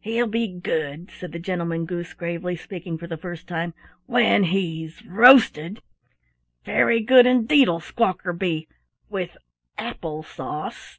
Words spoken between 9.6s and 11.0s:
apple sauce!"